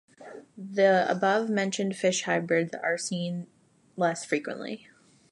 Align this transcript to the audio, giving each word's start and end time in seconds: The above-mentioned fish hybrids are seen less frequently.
The 0.57 1.05
above-mentioned 1.07 1.95
fish 1.95 2.23
hybrids 2.23 2.73
are 2.73 2.97
seen 2.97 3.45
less 3.95 4.25
frequently. 4.25 4.87